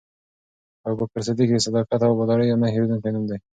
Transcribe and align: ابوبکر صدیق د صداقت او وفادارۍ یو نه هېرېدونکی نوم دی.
ابوبکر 0.87 1.21
صدیق 1.27 1.49
د 1.53 1.57
صداقت 1.67 1.99
او 2.03 2.11
وفادارۍ 2.13 2.45
یو 2.47 2.61
نه 2.63 2.67
هېرېدونکی 2.73 3.09
نوم 3.13 3.25
دی. 3.29 3.37